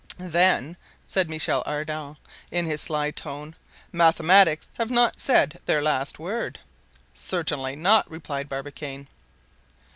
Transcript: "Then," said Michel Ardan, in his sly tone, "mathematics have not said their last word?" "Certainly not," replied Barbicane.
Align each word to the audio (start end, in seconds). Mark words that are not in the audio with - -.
"Then," 0.17 0.77
said 1.05 1.29
Michel 1.29 1.61
Ardan, 1.67 2.17
in 2.49 2.65
his 2.65 2.81
sly 2.81 3.11
tone, 3.11 3.55
"mathematics 3.91 4.67
have 4.79 4.89
not 4.89 5.19
said 5.19 5.59
their 5.67 5.79
last 5.83 6.17
word?" 6.17 6.57
"Certainly 7.13 7.75
not," 7.75 8.09
replied 8.09 8.49
Barbicane. 8.49 9.07